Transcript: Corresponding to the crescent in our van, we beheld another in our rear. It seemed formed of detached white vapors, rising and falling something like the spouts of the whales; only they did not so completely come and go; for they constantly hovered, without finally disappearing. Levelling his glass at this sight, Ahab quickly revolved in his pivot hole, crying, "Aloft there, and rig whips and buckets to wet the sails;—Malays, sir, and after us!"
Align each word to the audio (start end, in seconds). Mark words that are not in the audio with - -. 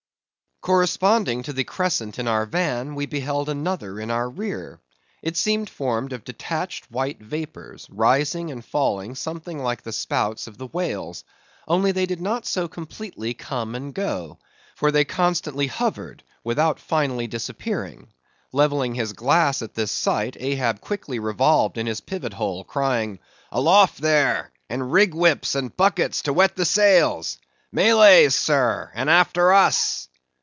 Corresponding 0.63 1.41
to 1.41 1.53
the 1.53 1.63
crescent 1.63 2.19
in 2.19 2.27
our 2.27 2.45
van, 2.45 2.93
we 2.93 3.07
beheld 3.07 3.49
another 3.49 3.99
in 3.99 4.11
our 4.11 4.29
rear. 4.29 4.79
It 5.23 5.35
seemed 5.35 5.71
formed 5.71 6.13
of 6.13 6.23
detached 6.23 6.91
white 6.91 7.19
vapors, 7.19 7.87
rising 7.89 8.51
and 8.51 8.63
falling 8.63 9.15
something 9.15 9.57
like 9.63 9.81
the 9.81 9.91
spouts 9.91 10.45
of 10.45 10.59
the 10.59 10.67
whales; 10.67 11.23
only 11.67 11.91
they 11.91 12.05
did 12.05 12.21
not 12.21 12.45
so 12.45 12.67
completely 12.67 13.33
come 13.33 13.73
and 13.73 13.91
go; 13.91 14.37
for 14.75 14.91
they 14.91 15.03
constantly 15.03 15.65
hovered, 15.65 16.21
without 16.43 16.79
finally 16.79 17.25
disappearing. 17.25 18.09
Levelling 18.51 18.93
his 18.93 19.13
glass 19.13 19.63
at 19.63 19.73
this 19.73 19.91
sight, 19.91 20.37
Ahab 20.39 20.79
quickly 20.79 21.17
revolved 21.17 21.79
in 21.79 21.87
his 21.87 22.01
pivot 22.01 22.33
hole, 22.33 22.63
crying, 22.63 23.17
"Aloft 23.51 23.99
there, 23.99 24.51
and 24.69 24.91
rig 24.93 25.15
whips 25.15 25.55
and 25.55 25.75
buckets 25.75 26.21
to 26.21 26.33
wet 26.33 26.55
the 26.55 26.65
sails;—Malays, 26.65 28.35
sir, 28.35 28.91
and 28.93 29.09
after 29.09 29.51
us!" 29.51 30.07